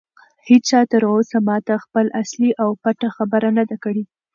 [0.49, 4.03] هیچا تر اوسه ماته خپله اصلي او پټه خبره نه ده کړې.